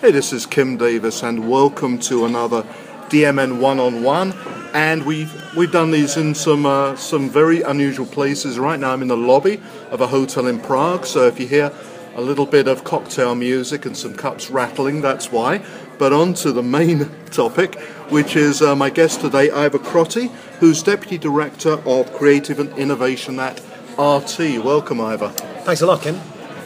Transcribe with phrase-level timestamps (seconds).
[0.00, 2.62] Hey, this is Kim Davis, and welcome to another
[3.08, 4.32] DMN one-on-one.
[4.72, 8.60] And we've we've done these in some uh, some very unusual places.
[8.60, 11.04] Right now, I'm in the lobby of a hotel in Prague.
[11.04, 11.72] So if you hear
[12.14, 15.64] a little bit of cocktail music and some cups rattling, that's why.
[15.98, 17.74] But on to the main topic,
[18.08, 20.30] which is uh, my guest today, Ivor Crotty,
[20.60, 23.60] who's Deputy Director of Creative and Innovation at
[23.98, 24.64] RT.
[24.64, 25.30] Welcome, Ivor.
[25.64, 26.20] Thanks a lot, Kim.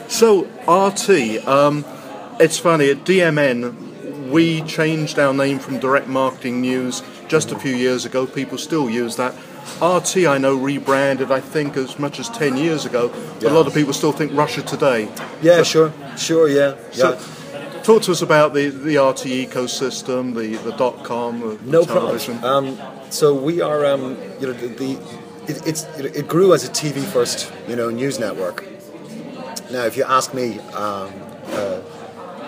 [0.08, 1.86] So RT, um,
[2.42, 7.74] it's funny at DMN we changed our name from Direct Marketing News just a few
[7.74, 8.26] years ago.
[8.26, 9.34] People still use that.
[9.82, 13.12] RT, I know, rebranded, I think, as much as 10 years ago.
[13.40, 13.50] Yeah.
[13.50, 15.10] a lot of people still think Russia Today.
[15.42, 17.10] Yeah, So- sure, sure, yeah, So,
[17.52, 17.82] yeah.
[17.82, 22.38] talk to us about the, the RT ecosystem, the, the dot com, the no television.
[22.38, 22.78] problem.
[22.80, 24.92] Um, so we are, um, you know, the, the
[25.46, 28.64] it, it's it grew as a TV first, you know, news network.
[29.70, 31.10] Now, if you ask me, um,
[31.48, 31.80] uh,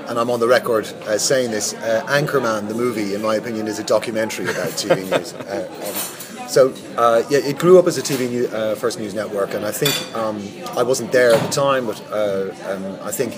[0.09, 3.67] and I'm on the record as saying this, uh, Anchorman, the movie, in my opinion,
[3.69, 5.33] is a documentary about TV news.
[5.35, 9.15] Uh, um, so, uh, yeah, it grew up as a TV new, uh, first news
[9.15, 13.11] network, and I think um, I wasn't there at the time, but uh, um, I
[13.11, 13.35] think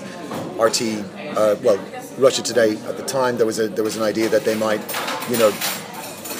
[0.59, 1.03] RT,
[1.37, 1.79] uh, well,
[2.17, 4.81] Russia Today at the time, there was a there was an idea that they might,
[5.29, 5.51] you know,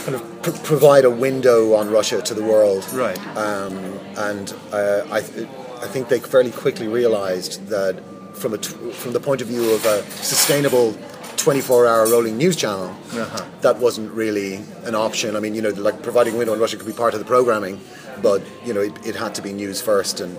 [0.07, 2.85] kind of pr- provide a window on Russia to the world.
[2.93, 3.19] Right.
[3.37, 3.75] Um,
[4.15, 5.47] and uh, I, th-
[5.81, 8.01] I think they fairly quickly realised that
[8.37, 10.93] from a t- from the point of view of a sustainable
[11.37, 13.45] 24-hour rolling news channel, Uh-huh.
[13.61, 15.35] that wasn't really an option.
[15.35, 17.79] I mean, you know, like providing window on Russia could be part of the programming,
[18.21, 20.37] but you know, it, it had to be news first and.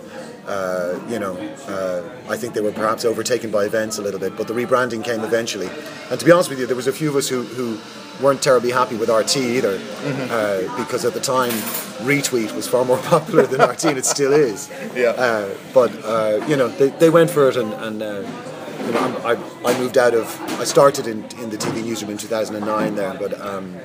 [0.49, 1.37] Uh, you know,
[1.69, 5.05] uh, I think they were perhaps overtaken by events a little bit, but the rebranding
[5.05, 5.69] came eventually.
[6.11, 7.77] And to be honest with you, there was a few of us who, who
[8.21, 9.81] weren't terribly happy with RT either,
[10.31, 11.51] uh, because at the time,
[12.05, 14.71] retweet was far more popular than RT, and it still is.
[14.95, 15.11] Yeah.
[15.11, 18.29] Uh, but uh, you know, they, they went for it, and, and uh,
[18.85, 20.27] you know, I, I moved out of.
[20.61, 23.77] I started in, in the TV newsroom in 2009 there, but um,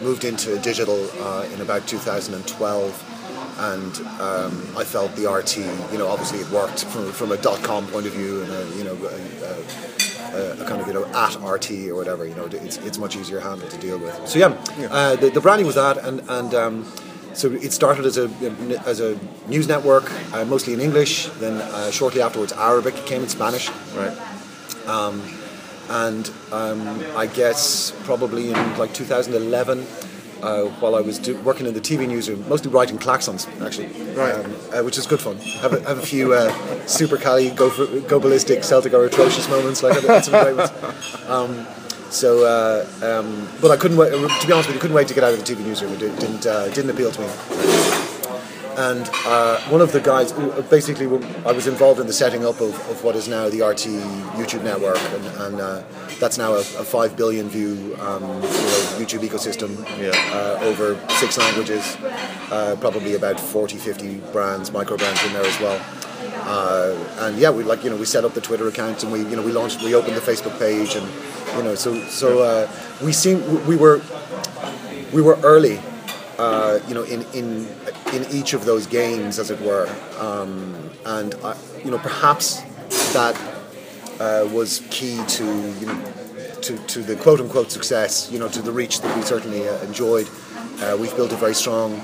[0.00, 3.12] moved into digital uh, in about 2012
[3.58, 5.56] and um, I felt the RT,
[5.90, 8.76] you know, obviously it worked from, from a dot com point of view and a,
[8.76, 9.14] you know, a,
[9.46, 10.05] a,
[10.36, 13.40] a kind of, you know, at RT or whatever, you know, it's, it's much easier
[13.40, 14.14] handle to deal with.
[14.28, 14.56] So yeah,
[14.90, 16.84] Uh, the, the branding was that and, and um,
[17.34, 18.30] so it started as a,
[18.86, 23.28] as a news network, uh, mostly in English, then uh, shortly afterwards Arabic came in
[23.28, 24.16] Spanish right.
[25.90, 29.86] and um, I guess probably in like 2011,
[30.42, 34.34] uh, while I was do- working in the TV newsroom, mostly writing klaxons actually, Right.
[34.34, 35.36] um, uh, which is good fun.
[35.62, 36.52] Have a, have a few uh,
[36.86, 39.82] super cali, go, for, go ballistic, Celtic or atrocious moments.
[39.82, 40.70] Like had some great ones.
[41.28, 41.66] Um,
[42.10, 44.10] so, uh, um, but I couldn't wait.
[44.10, 45.92] To be honest with you, couldn't wait to get out of the TV newsroom.
[45.94, 47.26] It did- didn't uh, didn't appeal to me
[48.76, 50.32] and uh, one of the guys,
[50.70, 51.06] basically,
[51.44, 53.86] I was involved in the setting up of, of what is now the RT
[54.38, 55.82] YouTube network, and, and uh,
[56.20, 60.10] that's now a, a five billion view um, you know, YouTube ecosystem Yeah.
[60.34, 61.96] uh, over six languages,
[62.50, 65.80] uh, probably about 40, 50 brands, micro brands in there as well.
[66.48, 69.18] Uh, and yeah, we like you know we set up the Twitter account and we
[69.20, 71.06] you know we launched we opened the Facebook page and
[71.56, 72.70] you know so so uh,
[73.04, 74.00] we seem we were
[75.12, 75.80] we were early,
[76.38, 77.66] uh, you know, in, in
[78.12, 82.60] in each of those games, as it were, um, and uh, you know, perhaps
[83.12, 83.36] that
[84.20, 85.44] uh, was key to
[85.80, 86.12] you know
[86.62, 89.80] to, to the quote unquote success, you know, to the reach that we certainly uh,
[89.82, 90.28] enjoyed.
[90.80, 91.94] Uh, we've built a very strong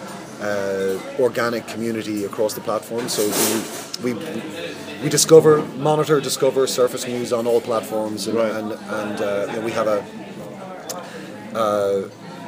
[0.40, 3.22] uh, organic community across the platform, so
[4.02, 4.20] we, we
[5.02, 8.52] we discover, monitor, discover surface news on all platforms, and Right.
[8.52, 10.04] and, and uh, you know, we have a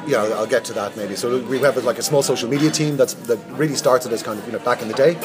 [0.07, 1.15] yeah, I'll, I'll get to that maybe.
[1.15, 4.39] So we have like a small social media team that's that really started as kind
[4.39, 5.15] of you know back in the day,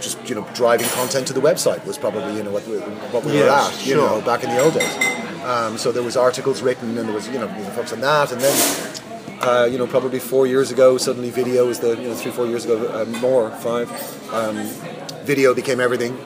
[0.00, 2.78] just you know driving content to the website was probably you know what we,
[3.12, 4.08] what we were at you sure.
[4.08, 5.44] know back in the old days.
[5.44, 8.00] Um, so there was articles written and there was you know you know, focus on
[8.00, 8.94] that and then.
[9.40, 12.46] Uh, you know, probably four years ago, suddenly video was the, you know, three, four
[12.46, 13.88] years ago, uh, more, five,
[14.34, 14.56] um,
[15.22, 16.18] video became everything.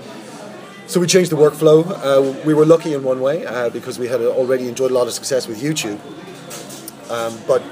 [0.87, 1.85] So we changed the workflow.
[1.87, 5.09] Uh, we were lucky in one way uh, because we had already enjoyed a lot
[5.09, 6.01] of success with YouTube.
[7.11, 7.63] Um, but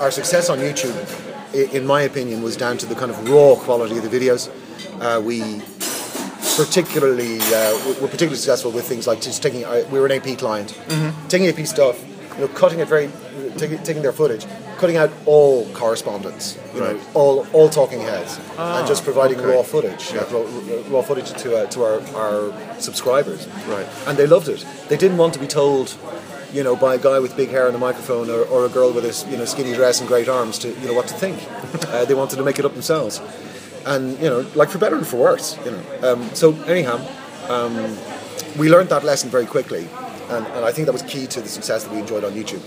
[0.00, 0.94] our success on YouTube,
[1.72, 4.50] in my opinion, was down to the kind of raw quality of the videos.
[5.00, 5.60] Uh, we
[6.56, 9.64] particularly uh, were particularly successful with things like just taking.
[9.64, 10.78] Uh, we were an AP client,
[11.28, 12.02] taking AP stuff,
[12.34, 13.10] you know, cutting it very,
[13.56, 14.46] taking, taking their footage,
[14.78, 19.54] cutting out all correspondence, you know, all all talking heads, and just providing okay.
[19.54, 23.46] raw footage, uh, raw, raw footage to uh, to our, our subscribers.
[23.66, 23.86] Right.
[24.06, 24.64] And they loved it.
[24.88, 25.96] They didn't want to be told
[26.52, 28.92] you know, by a guy with big hair and a microphone, or, or a girl
[28.92, 31.38] with a you know skinny dress and great arms to you know what to think.
[31.88, 33.20] uh, they wanted to make it up themselves,
[33.86, 36.12] and you know, like for better and for worse, you know.
[36.12, 37.00] Um, so anyhow,
[37.48, 37.96] um,
[38.58, 39.88] we learned that lesson very quickly.
[40.28, 42.62] and, and I think that was key to the success that we enjoyed on YouTube.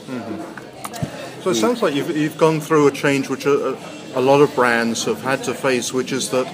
[1.41, 3.77] So it sounds like you've, you've gone through a change which a,
[4.15, 6.47] a lot of brands have had to face, which is that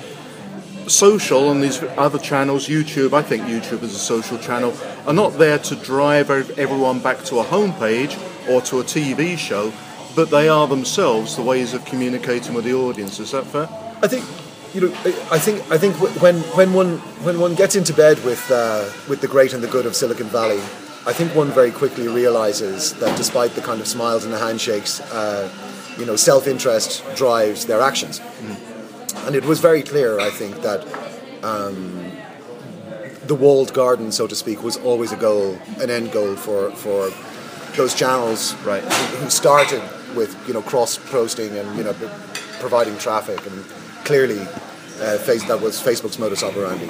[0.92, 4.74] social and these other channels, YouTube, I think YouTube is a social channel,
[5.08, 6.30] are not there to drive
[6.60, 8.14] everyone back to a homepage
[8.50, 9.72] or to a TV show,
[10.16, 13.20] but they are themselves the ways of communicating with the audience.
[13.20, 13.70] Is that fair?
[14.02, 14.26] I think
[14.74, 14.94] you know.
[15.32, 19.22] I think I think when when one when one gets into bed with uh, with
[19.22, 20.60] the great and the good of Silicon Valley,
[21.06, 25.00] I think one very quickly realizes that despite the kind of smiles and the handshakes,
[25.12, 25.50] uh,
[25.98, 28.22] you know, self-interest drives their actions.
[29.26, 30.86] And it was very clear, I think, that
[31.44, 32.12] um,
[33.28, 37.12] the walled garden, so to speak, was always a goal, an end goal for for
[37.78, 38.84] those channels Right.
[38.84, 39.82] who, who started
[40.16, 41.94] with you know cross posting and you know
[42.60, 43.64] providing traffic and
[44.06, 46.88] clearly uh, face, that was Facebook's modus operandi.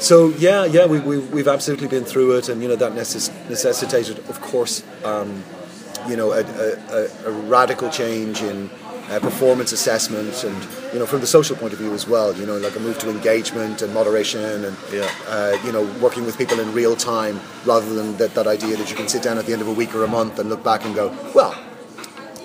[0.00, 3.30] So yeah, yeah, we, we, we've absolutely been through it, and you know that necess-
[3.48, 5.44] necessitated, of course, um,
[6.08, 8.70] you know, a, a, a, a radical change in
[9.10, 10.56] uh, performance assessment, and
[10.92, 12.34] you know, from the social point of view as well.
[12.34, 15.08] You know, like a move to engagement and moderation, and Yeah.
[15.28, 18.90] uh, you know, working with people in real time rather than that, that idea that
[18.90, 20.62] you can sit down at the end of a week or a month and look
[20.64, 21.54] back and go, well.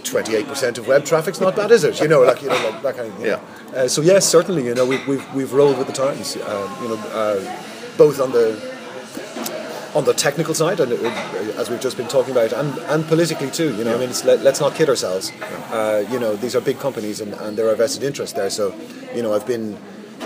[0.03, 2.01] 28% of web traffic's not bad, is it?
[2.01, 3.25] You know, like, you know, like that kind of thing.
[3.27, 3.39] Yeah.
[3.75, 6.88] Uh, so yes, certainly, you know, we've, we've, we've rolled with the times, uh, you
[6.88, 7.63] know, uh,
[7.95, 8.59] both on the
[9.95, 10.94] on the technical side, and
[11.57, 13.75] as we've just been talking about, and, and politically too.
[13.75, 15.31] You know, I mean, it's, let, let's not kid ourselves.
[15.71, 18.50] Uh, you know, these are big companies, and, and there are vested interests there.
[18.50, 18.75] So,
[19.15, 19.77] you know, I've been,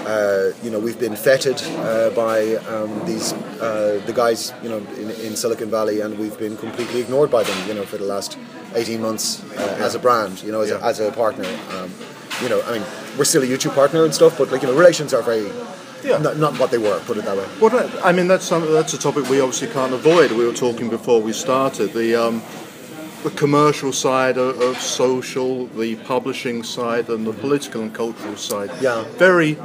[0.05, 3.31] uh, you know, we've been feted uh, by um, these
[3.61, 7.43] uh, the guys, you know, in, in Silicon Valley, and we've been completely ignored by
[7.43, 7.67] them.
[7.67, 8.37] You know, for the last
[8.75, 10.43] eighteen months uh, as a brand.
[10.43, 10.79] You know, as, Yeah.
[10.79, 11.45] a, as a partner.
[11.77, 11.89] Um,
[12.41, 12.83] you know, I mean,
[13.17, 15.49] we're still a YouTube partner and stuff, but like you know, relations are very.
[16.03, 16.17] Yeah.
[16.17, 17.47] Not, not what they were, put it that way.
[17.61, 20.31] Well, I mean, that's some, that's a topic we obviously can't avoid.
[20.31, 22.41] We were talking before we started the um,
[23.23, 28.69] the commercial side of, of social, the publishing side, and the political and cultural side.
[28.81, 29.05] Yeah.
[29.17, 29.57] very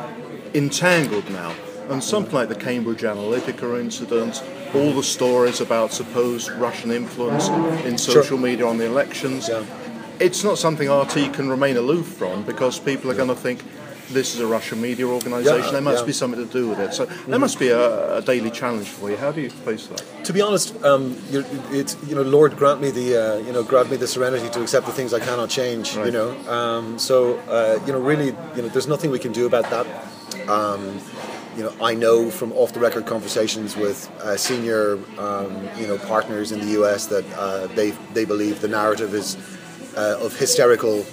[0.54, 1.54] entangled now.
[1.88, 4.42] And something like the Cambridge Analytica incident,
[4.74, 7.48] all the stories about supposed Russian influence
[7.84, 9.48] in social media on the elections.
[9.48, 9.64] Yeah.
[10.20, 13.62] It's not something RT can remain aloof from because people are going to think
[14.10, 15.64] this is a Russian media organisation.
[15.64, 16.06] Yeah, there must yeah.
[16.06, 16.94] be something to do with it.
[16.94, 19.16] So there must be a, a daily challenge for you.
[19.16, 20.02] How do you face that?
[20.24, 23.62] To be honest, um, you, it's you know, Lord grant me the uh, you know
[23.62, 25.94] grant me the serenity to accept the things I cannot change.
[25.96, 28.26] You know, um, so uh, you know, really,
[28.56, 29.86] you know, there's nothing we can do about that.
[30.48, 31.00] Um,
[31.56, 35.98] you know, I know from off the record conversations with uh, senior um, you know
[35.98, 37.06] partners in the U.S.
[37.06, 39.36] that uh, they they believe the narrative is
[39.96, 41.04] uh, of hysterical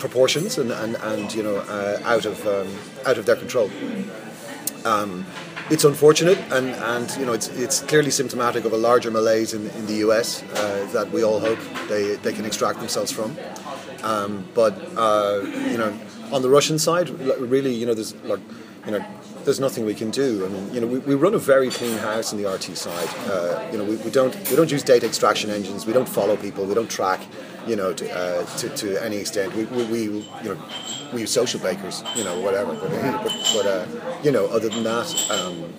[0.00, 2.68] proportions and and, and you know uh, out of um,
[3.06, 3.70] out of their control
[5.70, 9.68] it's unfortunate, and, and you know it's it's clearly symptomatic of a larger malaise in,
[9.70, 10.42] in the U.S.
[10.42, 11.58] Uh, that we all hope
[11.88, 13.36] they, they can extract themselves from.
[14.02, 15.96] Um, but uh, you know,
[16.32, 18.40] on the Russian side, really, you know, there's like,
[18.84, 19.04] you know,
[19.44, 20.44] there's nothing we can do.
[20.44, 23.08] I mean, you know, we, we run a very clean house in the RT side.
[23.28, 25.86] Uh, you know, we, we don't we don't use data extraction engines.
[25.86, 26.64] We don't follow people.
[26.64, 27.20] We don't track.
[27.66, 30.02] You know, to, uh, to, to any extent, we, we, we
[30.42, 30.58] you know
[31.12, 32.02] we use Social Bakers.
[32.16, 32.74] You know, whatever.
[32.74, 33.86] But, but, but uh,
[34.22, 35.30] you know, other than that.
[35.30, 35.72] Um,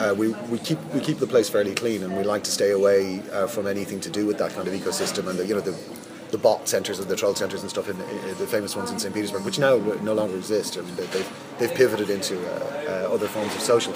[0.00, 2.72] uh, we, we keep we keep the place fairly clean, and we like to stay
[2.72, 5.60] away uh, from anything to do with that kind of ecosystem and the, you know
[5.60, 5.78] the
[6.32, 9.14] the bot centres and the troll centres and stuff in, the famous ones in St
[9.14, 10.76] Petersburg, which now no longer exist.
[10.76, 13.94] I mean, they, they've they've pivoted into uh, uh, other forms of social.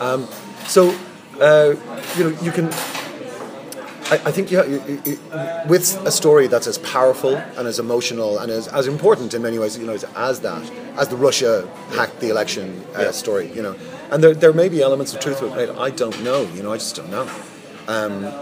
[0.00, 0.26] Um,
[0.66, 0.90] so
[1.40, 1.74] uh,
[2.16, 2.70] you know you can.
[4.10, 5.18] I, I think you, you, you,
[5.68, 9.58] with a story that's as powerful and as emotional and as, as important in many
[9.58, 10.64] ways, you know, as, as that,
[10.96, 13.10] as the Russia hacked the election uh, Yeah.
[13.10, 13.76] story, you know,
[14.10, 15.68] and there, there may be elements of truth to it.
[15.76, 17.28] I don't know, you know, I just don't know.
[17.86, 18.32] Um,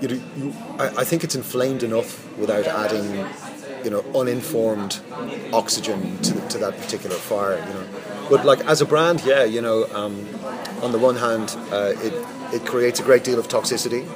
[0.00, 3.26] you know, you, I, I think it's inflamed enough without adding,
[3.84, 5.00] you know, uninformed
[5.52, 7.86] oxygen to, to that particular fire, you know.
[8.30, 10.26] But like as a brand, yeah, you know, um,
[10.82, 12.14] on the one hand, uh, it
[12.52, 14.06] it creates a great deal of toxicity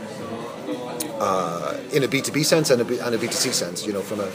[1.21, 3.51] uh, in a B two B sense and a, B, and a B two C
[3.51, 3.87] sense.
[3.87, 4.27] You know, from a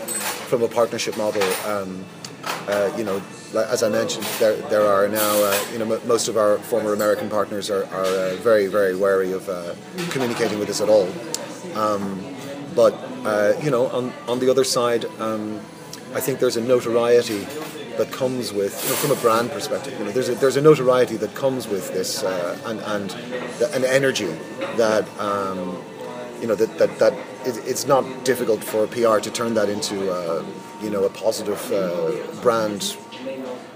[0.49, 1.43] from a partnership model.
[1.65, 2.05] Um,
[2.67, 3.21] uh, you know,
[3.55, 6.93] as I mentioned, there, there are now, uh, you know, m- most of our former
[6.93, 9.75] American partners are, are uh, very, very wary of uh,
[10.09, 11.07] communicating with us at all.
[11.75, 12.21] Um,
[12.75, 12.93] but,
[13.25, 15.59] uh, you know, on, on the other side, um,
[16.13, 17.45] I think there's a notoriety
[17.97, 20.61] that comes with, you know, from a brand perspective, you know, there's a, there's a
[20.61, 23.09] notoriety that comes with this uh, and, and
[23.59, 24.31] the, an energy
[24.77, 25.81] that, um,
[26.41, 27.13] you know that that, that
[27.45, 30.43] it, it's not difficult for PR to turn that into uh,
[30.81, 32.11] you know a positive uh,
[32.41, 32.97] brand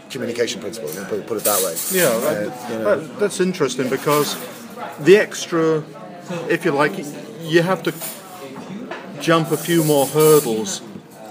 [0.10, 0.89] communication principle.
[0.92, 1.75] You know, put, put it that way.
[1.92, 2.96] Yeah, Uh, that, you know.
[3.00, 4.36] that- that's interesting because
[5.00, 5.82] the extra,
[6.50, 6.94] if you like,
[7.42, 7.94] you have to
[9.21, 10.81] jump a few more hurdles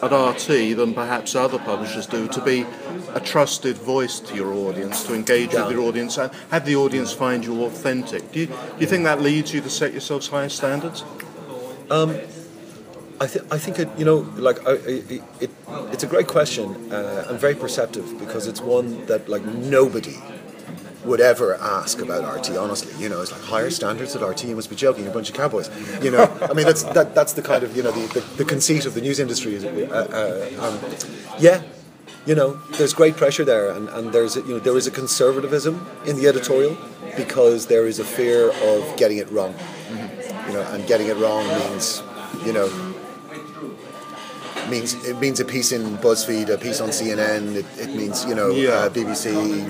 [0.02, 2.66] at RT than perhaps other publishers do to be
[3.14, 5.62] a trusted voice to your audience, to engage Yeah.
[5.66, 8.30] with your audience, and have the audience find you authentic.
[8.32, 11.02] Do you, do you think that leads you to set yourselves higher standards?
[13.18, 14.76] I, th- I think it, you know, like I, I,
[15.40, 15.50] it,
[15.92, 20.16] it's a great question uh, and very perceptive because it's one that like nobody
[21.06, 22.56] would ever ask about RT.
[22.56, 24.44] Honestly, you know, it's like higher standards at RT.
[24.44, 25.04] You must be joking.
[25.04, 25.70] You're a bunch of cowboys.
[26.02, 28.44] You know, I mean, that's that, that's the kind of you know the, the, the
[28.44, 29.56] conceit of the news industry.
[29.56, 30.78] Uh, uh, um,
[31.38, 31.62] yeah,
[32.26, 34.90] you know, there's great pressure there, and, and there's a, you know there is a
[34.90, 36.76] conservatism in the editorial
[37.16, 39.54] because there is a fear of getting it wrong.
[40.48, 42.02] You know, and getting it wrong means
[42.44, 42.68] you know
[44.70, 47.54] means it means a piece in BuzzFeed, a piece on CNN.
[47.56, 48.70] It, it means you know Yeah.
[48.70, 49.26] uh, BBC,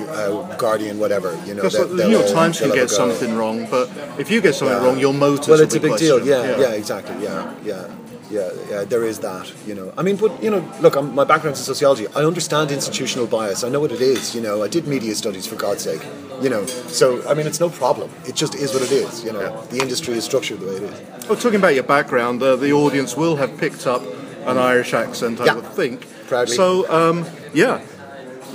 [0.09, 1.31] uh, Guardian, whatever.
[1.47, 2.97] You know, the New York Times can get have a go.
[3.03, 3.88] something wrong, but
[4.19, 4.85] if you get something Yeah.
[4.87, 6.19] wrong, your motives Well, it's a big deal.
[6.21, 6.26] questioned.
[6.26, 7.17] Yeah, yeah, exactly.
[7.23, 7.85] Yeah, yeah,
[8.31, 8.85] yeah, yeah.
[8.85, 9.47] There is that.
[9.69, 12.07] You know, I mean, but you know, look, I'm, my background's in sociology.
[12.15, 13.65] I understand institutional bias.
[13.65, 14.35] I know what it is.
[14.35, 16.03] You know, I did media studies for God's sake.
[16.43, 16.67] You know,
[17.00, 18.11] so I mean, it's no problem.
[18.26, 19.25] It just is what it is.
[19.25, 20.99] You know, the industry is structured the way it is.
[21.29, 24.03] Well, talking about your background, uh, the audience will have picked up
[24.47, 25.55] an Irish accent, I Yeah.
[25.57, 26.07] would think.
[26.29, 26.55] Proudly.
[26.57, 27.81] So, um, yeah,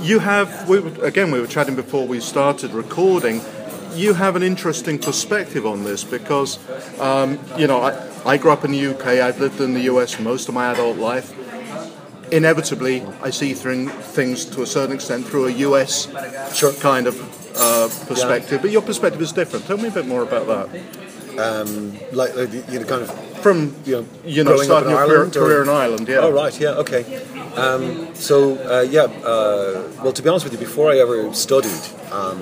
[0.02, 0.68] you have.
[0.68, 3.42] We, were- again, we were chatting before we started recording.
[3.96, 6.58] You have an interesting perspective on this because,
[7.00, 7.94] um, you know, I,
[8.26, 9.06] I grew up in the UK.
[9.20, 11.34] I've lived in the US most of my adult life.
[12.32, 16.08] Inevitably, I see things to a certain extent through a US
[16.54, 16.72] Sure.
[16.74, 17.20] kind of
[17.58, 19.66] uh, perspective, but your perspective is different.
[19.66, 20.70] Tell me a bit more about that.
[22.14, 23.10] Like, like you know, kind of
[23.42, 26.18] From you know, you know, starting your career, career in Ireland, yeah.
[26.18, 27.04] Oh right, yeah, okay.
[27.56, 31.82] Um, so uh, yeah, uh, well, to be honest with you, before I ever studied,
[32.12, 32.42] um,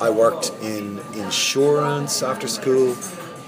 [0.00, 2.96] I worked in insurance after school.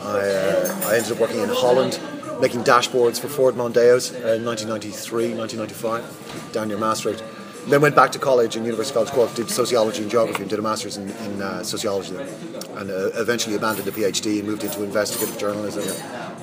[0.03, 2.01] I, uh, I ended up working in Holland,
[2.41, 7.23] making dashboards for Ford Mondeos uh, in 1993, 1995, down near Maastricht.
[7.67, 10.59] Then went back to college in University College Cork, did sociology and geography, and did
[10.59, 12.27] a master's in, in uh, sociology there,
[12.77, 15.85] and uh, eventually abandoned the PhD and moved into investigative journalism.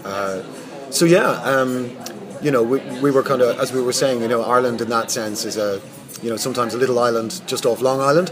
[0.03, 0.43] Uh,
[0.91, 1.95] so yeah, um,
[2.41, 4.89] you know, we, we were kind of, as we were saying, you know, Ireland in
[4.89, 5.81] that sense is a,
[6.21, 8.31] you know, sometimes a little island just off Long Island,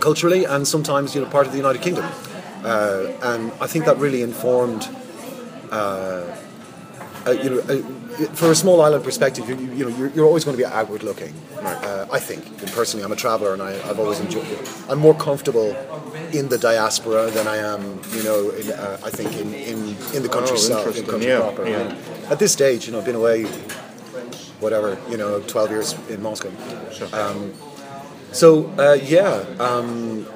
[0.00, 2.04] culturally, and sometimes you know part of the United Kingdom,
[2.64, 4.88] uh, and I think that really informed,
[5.70, 6.36] uh,
[7.26, 8.02] uh, you know.
[8.34, 11.02] For a small island perspective, you, you know you're, you're always going to be outward
[11.02, 11.34] looking.
[11.60, 14.46] Uh, I think, and personally, I'm a traveller, and I, I've always enjoyed.
[14.50, 14.72] it.
[14.88, 15.70] I'm more comfortable
[16.32, 18.50] in the diaspora than I am, you know.
[18.50, 19.78] In, uh, I think in, in,
[20.14, 21.68] in the country Oh, itself, in country Yeah, proper.
[21.68, 21.94] yeah.
[22.30, 23.44] At this stage, you know, I've been away,
[24.60, 26.50] whatever, you know, 12 years in Moscow.
[27.12, 27.52] Um,
[28.32, 30.26] so uh, yeah, um,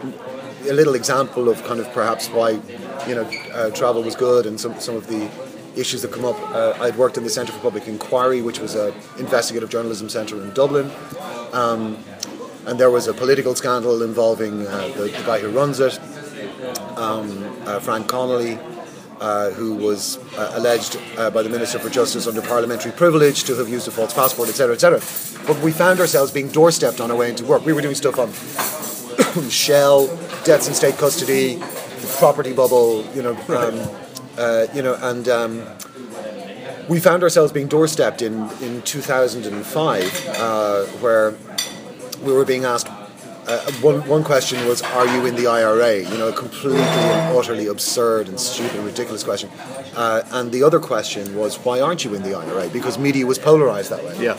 [0.69, 2.61] a little example of kind of perhaps why
[3.09, 5.29] you know uh, travel was good and some some of the
[5.77, 6.39] issues that come up.
[6.55, 10.41] Uh, I'd worked in the Centre for Public Inquiry, which was an investigative journalism centre
[10.41, 10.91] in Dublin,
[11.53, 11.99] um,
[12.67, 15.99] and there was a political scandal involving uh, the, the guy who runs it,
[16.97, 18.59] um, uh, Frank Connolly.
[19.21, 23.55] Uh, who was uh, alleged uh, by the Minister for Justice under parliamentary privilege to
[23.57, 24.99] have used a false passport, etc., etc.
[25.47, 27.67] But we found ourselves being doorstepped on our way into work.
[27.67, 28.33] We were doing stuff on
[29.51, 30.07] Shell,
[30.45, 34.10] debts in state custody, the property bubble, you know, um,
[34.41, 35.67] uh, you know, and um,
[36.89, 38.35] we found ourselves being doorstepped in
[38.67, 41.35] in 2005, uh, where
[42.25, 42.89] we were being asked.
[43.47, 47.37] Uh, one, one question was, "Are you in the IRA?" You know, a completely and
[47.37, 49.51] utterly absurd and stupid and ridiculous question.
[49.97, 53.39] Uh, and the other question was, "Why aren't you in the IRA?" Because media was
[53.39, 54.37] polarized that way Yeah.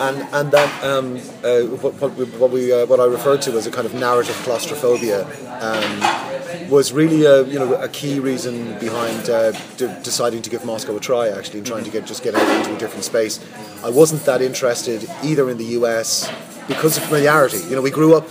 [0.00, 3.52] And and that um, uh, what, what we, what, we uh, what I referred to
[3.52, 5.24] as a kind of narrative claustrophobia
[5.60, 10.64] um, was really a you know a key reason behind uh, de- deciding to give
[10.64, 13.38] Moscow a try actually and trying to get just get out into a different space.
[13.84, 16.30] I wasn't that interested either in the US
[16.66, 17.58] because of familiarity.
[17.58, 18.26] You know, we grew up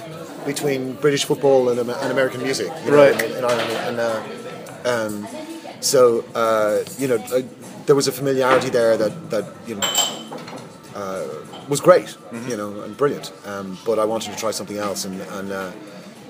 [0.46, 3.24] between British football and, and American music, you know, Right.
[3.24, 4.24] in, in Ireland, and uh,
[4.86, 5.28] um,
[5.80, 7.42] so uh, you know uh,
[7.86, 9.88] there was a familiarity there that that you know
[11.70, 12.16] was great,
[12.48, 13.32] you know, and brilliant.
[13.46, 15.72] Um, but I wanted to try something else, and, and uh,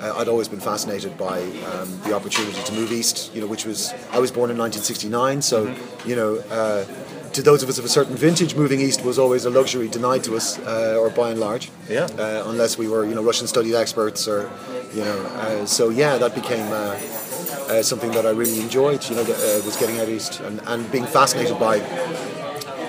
[0.01, 3.33] uh, I'd always been fascinated by um, the opportunity to move east.
[3.33, 5.73] You know, which was I was born in 1969, so
[6.05, 6.35] you know.
[6.49, 6.85] Uh,
[7.33, 10.23] to those of us of a certain vintage, moving east was always a luxury denied
[10.23, 12.05] to us, uh, or by and large, Yeah.
[12.19, 14.51] uh, unless we were, you know, Russian studied experts, or,
[14.93, 16.95] you know, uh, so yeah, that became uh,
[17.71, 19.03] uh, something that I really enjoyed.
[19.09, 21.79] You know, that, uh, was getting out east and, and being fascinated by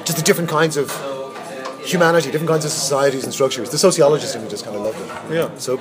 [0.04, 0.90] just the different kinds of
[1.84, 3.70] humanity, different kinds of societies and structures.
[3.70, 5.34] The sociologist in me just kind of loved it.
[5.34, 5.50] Yeah.
[5.58, 5.78] So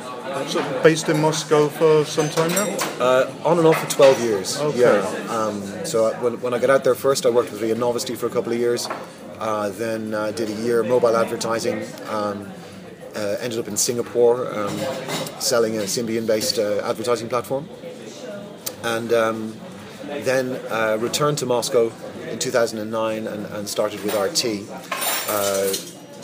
[0.48, 2.68] So based in Moscow for some time now.
[3.00, 4.60] Uh, on and off for 12 years.
[4.60, 4.80] Okay.
[4.80, 5.36] Yeah.
[5.38, 8.16] Um, so I- when, when I got out there first, I worked with Ria Novosti
[8.18, 8.88] for a couple of years.
[9.40, 11.84] Uh, then uh, did a year mobile advertising.
[12.10, 12.48] Um,
[13.16, 14.76] uh, ended up in Singapore um,
[15.40, 17.68] selling a Symbian-based uh, advertising platform.
[18.84, 19.56] And um,
[20.24, 21.92] then uh, returned to Moscow
[22.30, 24.68] in 2009 and, and started with RT.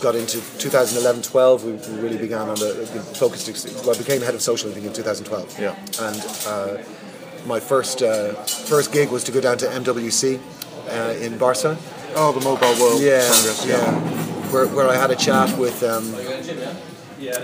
[0.02, 1.64] Got into 2011-12.
[1.64, 3.50] We, we really began on the, the focused.
[3.50, 5.60] ex- Well, I became head of social I think in 2012.
[5.60, 5.76] Yeah.
[6.02, 6.84] And uh,
[7.46, 10.40] my first uh, first gig was to go down to MWC
[10.88, 11.78] uh, in Barca.
[12.16, 13.66] Oh, the Mobile World Yeah, Congress.
[13.66, 13.92] yeah.
[14.52, 16.06] Where, where I had a chat with um,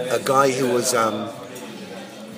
[0.09, 1.29] a guy who was um,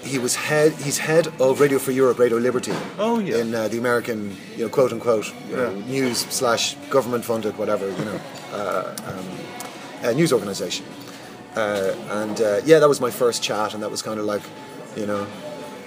[0.04, 2.74] he was head he's head of Radio Free Europe, Radio Liberty.
[2.98, 3.38] Oh, yeah.
[3.38, 5.86] In uh, the American, you know, quote unquote, you know, Yeah.
[5.86, 8.20] news slash government funded whatever, you know,
[8.52, 9.26] uh, um,
[10.08, 10.86] uh, news organization.
[11.56, 14.44] Uh, and uh, yeah, that was my first chat, and that was kind of like,
[14.96, 15.28] you know,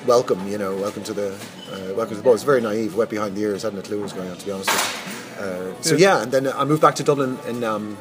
[0.06, 1.32] welcome, you know, welcome to the
[1.72, 2.32] uh, welcome to the boat.
[2.32, 4.46] was very naive, wet behind the ears, hadn't a clue what was going on, to
[4.46, 4.70] be honest.
[4.70, 5.44] With you.
[5.44, 7.96] Uh, so yeah, and then I moved back to Dublin in um,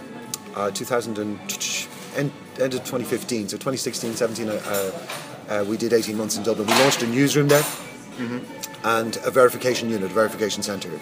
[0.56, 1.40] uh, 2000 and
[2.16, 3.50] end, end of 2015.
[3.50, 4.92] So 2016, 17, uh,
[5.48, 6.68] uh, we did 18 months in Dublin.
[6.68, 7.64] We launched a newsroom there
[8.84, 11.00] and a verification unit, a verification centre,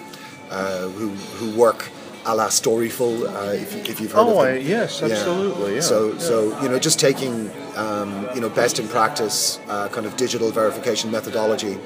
[0.52, 1.90] uh, who who work
[2.28, 4.62] a la Storyful, uh, if, if you've heard Oh, of them.
[4.76, 5.76] yes, absolutely.
[5.76, 5.82] Yeah.
[5.82, 10.16] So, so you know, just taking um, you know best in practice uh, kind of
[10.18, 11.78] digital verification methodology,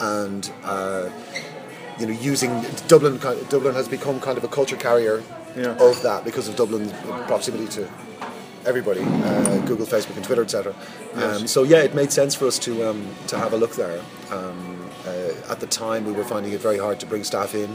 [0.00, 1.08] and uh,
[2.00, 2.52] you know using
[2.88, 3.18] Dublin.
[3.48, 5.22] Dublin has become kind of a culture carrier
[5.56, 5.76] Yeah.
[5.88, 6.92] of that because of Dublin's
[7.26, 7.88] proximity to
[8.66, 10.74] everybody, uh, Google, Facebook, and Twitter, etc.
[11.14, 14.00] Um, so yeah, it made sense for us to um, to have a look there.
[14.32, 17.70] Um, uh, at the time, we were finding it very hard to bring staff in,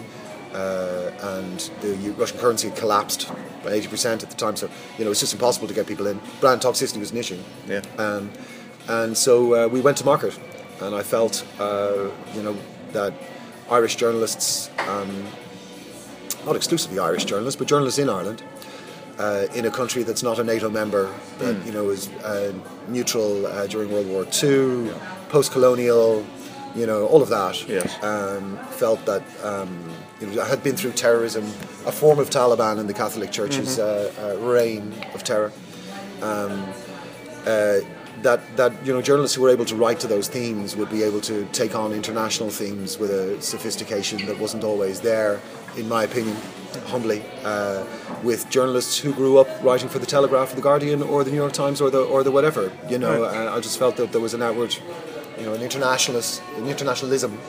[0.54, 3.32] uh, and the Russian currency had collapsed
[3.64, 4.56] by eighty percent at the time.
[4.56, 6.20] So you know, it's just impossible to get people in.
[6.40, 7.40] Brand toxicity was an issue.
[7.68, 7.82] Yeah.
[7.98, 8.32] Um,
[8.88, 10.38] and so uh, we went to market,
[10.82, 12.56] and I felt uh, you know
[12.94, 13.14] that
[13.70, 14.70] Irish journalists.
[14.88, 15.26] Um,
[16.46, 18.42] not exclusively Irish journalists, but journalists in Ireland,
[19.20, 21.68] uh, in a country that's not a NATO member, that Hmm.
[21.68, 22.52] you know is uh,
[22.88, 24.90] neutral uh, during World War II,
[25.30, 26.26] post-colonial,
[26.76, 27.68] you know, all of that.
[27.70, 27.94] Yes.
[28.04, 29.70] Um, felt that um,
[30.22, 31.44] you know, had been through terrorism,
[31.86, 34.22] a form of Taliban in the Catholic Church's Mm-hmm.
[34.22, 35.52] uh, uh, reign of terror.
[36.22, 36.64] Um,
[37.46, 37.80] uh,
[38.22, 41.02] that that you know journalists who were able to write to those themes would be
[41.02, 45.40] able to take on international themes with a sophistication that wasn't always there,
[45.76, 46.38] in my opinion,
[46.86, 47.84] humbly, uh,
[48.22, 51.38] with journalists who grew up writing for the Telegraph, or the Guardian, or the New
[51.38, 52.72] York Times, or the or the whatever.
[52.88, 53.48] You know, Right.
[53.48, 54.76] I just felt that there was an outward,
[55.40, 57.40] you know, an internationalist, an internationalism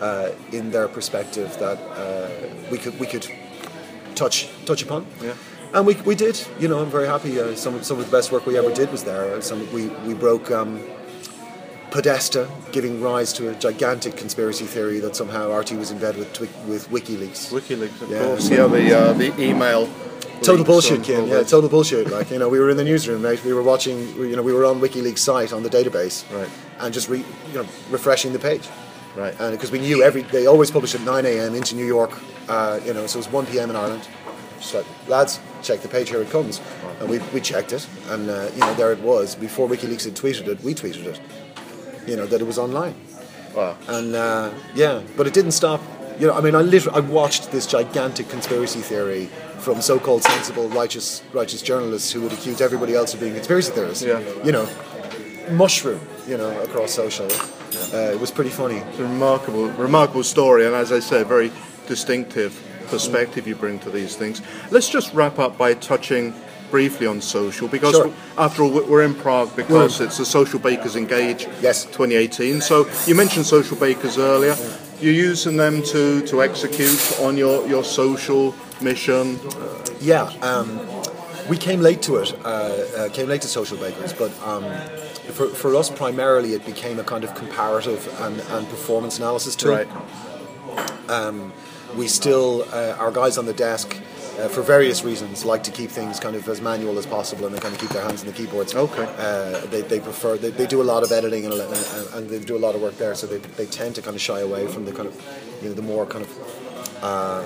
[0.00, 2.28] uh, in their perspective that uh,
[2.70, 3.26] we could we could
[4.14, 5.06] touch touch upon.
[5.22, 5.34] Yeah.
[5.74, 7.38] And we, we did, you know, I'm very happy.
[7.40, 9.34] Uh, some, some of the best work we ever did was there.
[9.34, 10.80] Uh, Some, we, we broke um,
[11.90, 16.40] Podesta, giving rise to a gigantic conspiracy theory that somehow RT was in bed with,
[16.66, 17.52] with WikiLeaks.
[17.52, 18.48] WikiLeaks, of Yeah, course.
[18.48, 19.88] Yeah, the uh, the email.
[20.42, 21.26] Total bullshit, Ken.
[21.26, 22.10] Yeah, total bullshit.
[22.10, 23.42] Like you know, we were in the newsroom, mate.
[23.44, 23.96] We were watching.
[24.18, 26.48] we- You know, we were on WikiLeaks site on the database, Right.
[26.80, 28.68] and just re, you know refreshing the page.
[29.16, 29.34] Right.
[29.40, 31.54] And because we knew every, they always publish at 9 a.m.
[31.54, 32.12] into New York.
[32.48, 33.70] Uh, you know, so it was 1 p.m.
[33.70, 34.06] in Ireland.
[34.58, 36.10] Just like lads, check the page.
[36.10, 36.60] Here it comes.
[37.00, 39.34] And we, we checked it, and uh, you know there it was.
[39.34, 41.20] Before WikiLeaks had tweeted it, we tweeted it.
[42.06, 42.94] You know that it was online.
[43.54, 43.76] Wow.
[43.88, 45.82] And uh, yeah, but it didn't stop.
[46.18, 49.26] You know, I mean, I literally I watched this gigantic conspiracy theory
[49.58, 54.02] from so-called sensible, righteous, righteous journalists who would accuse everybody else of being conspiracy theorists.
[54.02, 54.20] Yeah.
[54.42, 54.68] You know,
[55.50, 56.00] mushroom.
[56.26, 57.28] You know, across social.
[57.92, 58.76] Uh, it was pretty funny.
[58.76, 61.50] It's a remarkable, remarkable story, and as I say, a very
[61.86, 64.42] distinctive perspective you bring to these things.
[64.70, 66.34] Let's just wrap up by touching
[66.70, 68.12] briefly on social, because Sure.
[68.36, 71.84] after all, we're in Prague because it's the Social Bakers Engage Yes.
[71.84, 72.60] 2018.
[72.60, 74.56] So you mentioned Social Bakers earlier.
[75.00, 79.38] You're using them to, to execute on your, your social mission.
[80.00, 80.80] Yeah, um,
[81.48, 82.34] we came late to it.
[82.44, 84.64] Uh, uh, came late to Social Bakers, but um,
[85.32, 89.72] for, for us primarily it became a kind of comparative and, and performance analysis tool.
[89.72, 89.88] Right.
[91.96, 93.96] we still uh, our guys on the desk
[94.38, 97.54] uh, for various reasons like to keep things kind of as manual as possible and
[97.54, 99.06] they kind of keep their hands on the keyboards Okay.
[99.18, 102.38] uh, they, they prefer they, they do a lot of editing and, and, and they
[102.40, 104.66] do a lot of work there so they, they tend to kind of shy away
[104.66, 105.14] from the kind of
[105.62, 107.44] you know the more kind of uh,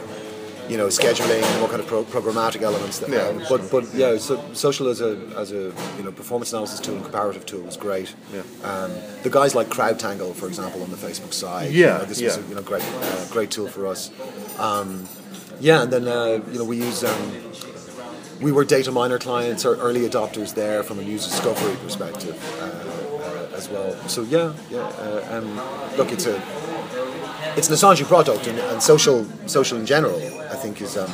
[0.71, 3.85] you know scheduling and what kind of pro- programmatic elements that, Yeah, um, but but
[4.03, 5.63] yeah so social as a as a
[5.99, 8.43] you know performance analysis tool and comparative tool was great Yeah.
[8.71, 8.91] um,
[9.25, 12.37] the guys like CrowdTangle for example on the Facebook side Yeah, you know, this was
[12.39, 14.11] a you know great uh, great tool for us.
[14.59, 15.09] Um,
[15.69, 17.23] yeah, and then uh, you know we use um,
[18.41, 23.57] we were Dataminr clients or early adopters there from a news discovery perspective uh, uh,
[23.59, 23.93] as well.
[24.09, 24.79] So yeah, yeah.
[25.05, 26.37] Uh, um, look, it's a
[27.57, 30.17] it's an astonishing product, and, and social social in general,
[30.51, 31.11] I think is um,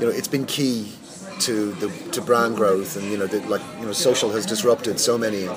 [0.00, 0.92] you know it's been key
[1.40, 4.98] to the to brand growth, and you know the, like you know social has disrupted
[5.00, 5.48] so many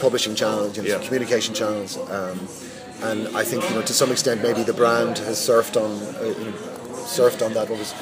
[0.00, 1.04] publishing channels, you know, Yeah.
[1.06, 1.96] communication channels.
[2.10, 2.38] Um,
[3.02, 6.34] and I think you know to some extent maybe the brand has surfed on uh,
[7.06, 7.68] surfed on that.
[7.70, 7.92] What was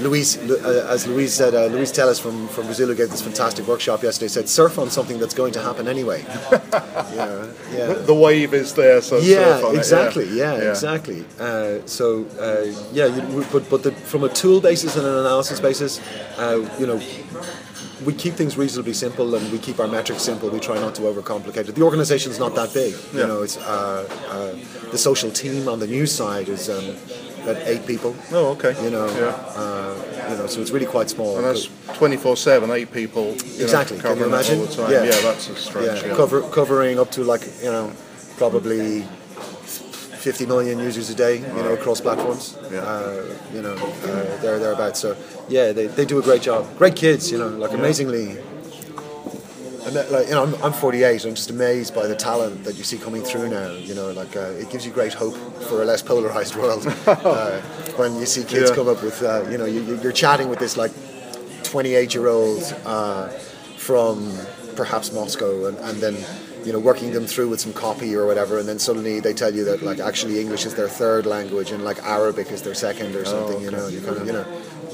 [0.00, 3.66] Louise, uh, as Louise said, uh, Louise Tellis from, from Brazil who gave this fantastic
[3.66, 6.22] workshop yesterday said surf on something that's going to happen anyway.
[6.62, 7.92] yeah, yeah.
[7.92, 10.26] The wave is there, so surf Yeah, on it, exactly.
[10.28, 10.70] Yeah, Yeah.
[10.70, 11.24] exactly.
[11.38, 15.60] Uh, so, uh, yeah, you, but but the, from a tool basis and an analysis
[15.60, 16.00] basis,
[16.38, 17.00] uh, you know,
[18.04, 20.48] we keep things reasonably simple and we keep our metrics simple.
[20.48, 21.74] We try not to overcomplicate it.
[21.74, 22.94] The organization's not that big.
[23.12, 23.20] Yeah.
[23.20, 26.96] You know, it's uh, uh, the social team on the news side is um,
[27.42, 28.14] about eight people.
[28.32, 28.74] Oh, okay.
[28.84, 29.34] You know, Yeah.
[29.60, 29.94] uh,
[30.30, 31.36] you know, so it's really quite small.
[31.36, 31.66] And that's
[31.98, 33.24] 24-7, eight people.
[33.24, 33.98] you know, Exactly.
[33.98, 34.60] Can you imagine?
[34.60, 34.92] All the time.
[34.92, 35.04] Yeah.
[35.04, 35.20] Yeah.
[35.22, 36.02] that's a stretch.
[36.02, 37.92] yeah, Yeah, Cover, covering up to like you know
[38.36, 39.02] probably
[40.20, 42.80] 50 million users a day you know across platforms Yeah.
[42.80, 43.24] uh,
[43.54, 45.16] you know uh, there thereabouts so
[45.48, 48.36] yeah they, they do a great job great kids you know like amazingly
[49.90, 51.24] and that, like, you know, I'm, I'm 48.
[51.24, 53.72] I'm just amazed by the talent that you see coming through now.
[53.72, 55.34] You know, like uh, it gives you great hope
[55.68, 57.60] for a less polarized world uh,
[57.96, 58.76] when you see kids Yeah.
[58.76, 60.92] come up with, uh, you know, you, you're chatting with this like
[61.64, 63.28] 28 year old uh,
[63.76, 64.32] from
[64.76, 66.16] perhaps Moscow, and, and then
[66.64, 69.52] you know working them through with some copy or whatever, and then suddenly they tell
[69.52, 73.16] you that like actually English is their third language and like Arabic is their second
[73.16, 73.60] or something.
[73.60, 74.44] You know, you're kind of you know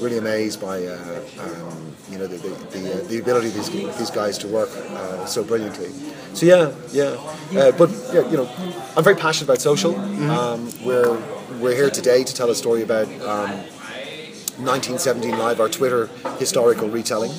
[0.01, 3.69] really amazed by uh, um, you know the the, the, uh, the ability of these
[3.97, 5.89] these guys to work uh, so brilliantly.
[6.33, 8.49] So yeah, yeah, uh, but yeah, you know,
[8.95, 9.95] I'm very passionate about social.
[10.29, 11.17] Um, we're
[11.59, 13.07] we're here today to tell a story about.
[13.21, 13.63] Um,
[14.57, 16.07] 1917 Live, our Twitter
[16.39, 17.29] historical retelling,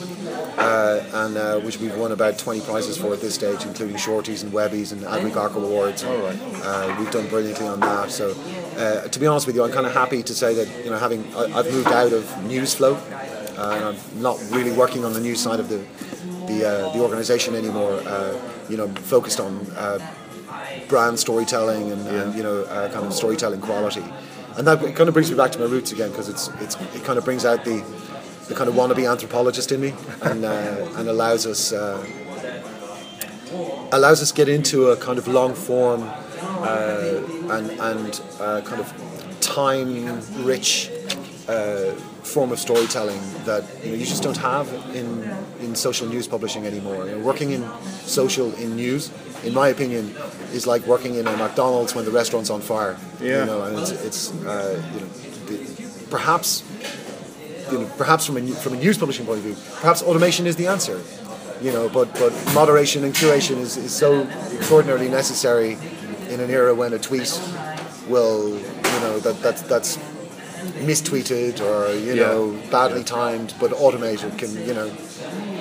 [0.58, 4.42] uh, and uh, which we've won about 20 prizes for at this stage, including Shorties
[4.42, 6.02] and Webbies and Adric Arco Awards.
[6.04, 6.38] All right.
[6.62, 8.10] Uh, we've done brilliantly on that.
[8.10, 8.34] So,
[8.76, 10.98] uh, to be honest with you, I'm kind of happy to say that you know,
[10.98, 15.12] having I, I've moved out of news flow, uh, and I'm not really working on
[15.12, 15.78] the news side of the
[16.46, 18.00] the, uh, the organisation anymore.
[18.04, 18.36] Uh,
[18.68, 19.98] you know, focused on uh,
[20.88, 24.04] brand storytelling and, and you know uh, kind of storytelling quality,
[24.56, 27.04] and that kind of brings me back to my roots again because it's it's it
[27.04, 27.84] kind of brings out the
[28.48, 32.04] the kind of wannabe anthropologist in me and uh, and allows us uh,
[33.92, 38.92] allows us get into a kind of long form uh, and and uh, kind of
[39.40, 40.90] time rich
[41.48, 45.08] uh, form of storytelling that you know you just don't have in
[45.60, 47.06] in social news publishing anymore.
[47.06, 47.64] You know, working in
[48.04, 49.10] social in news,
[49.44, 50.14] in my opinion,
[50.52, 52.98] is like working in a McDonald's when the restaurant's on fire.
[53.20, 53.40] Yeah.
[53.40, 55.08] You know, and it's, it's uh, you know
[56.10, 56.62] perhaps
[57.72, 60.56] you know perhaps from a from a news publishing point of view, perhaps automation is
[60.56, 61.00] the answer.
[61.60, 64.22] You know, but but moderation and curation is, is so
[64.56, 65.76] extraordinarily necessary
[66.30, 67.30] in an era when a tweet
[68.08, 69.98] will you know that that's that's
[70.86, 72.26] mistweeted or you Yeah.
[72.28, 74.90] know badly timed but automated can you know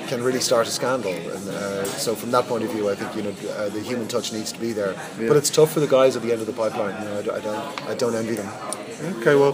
[0.07, 3.15] can really start a scandal and uh, so from that point of view I think
[3.15, 5.27] you know uh, the human touch needs to be there Yeah.
[5.27, 7.37] but it's tough for the guys at the end of the pipeline you know I,
[7.37, 8.49] I don't I don't envy them
[9.21, 9.53] Okay, well,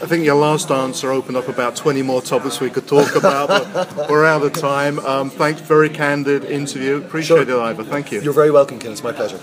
[0.00, 3.48] I think your last answer opened up about 20 more topics we could talk about,
[3.48, 4.98] but we're out of time.
[5.00, 6.98] Um, thanks, very candid interview.
[6.98, 7.58] Appreciate Sure.
[7.58, 7.82] it, Ivor.
[7.84, 8.20] Thank you.
[8.20, 9.38] you're very welcome Ken it's my pleasure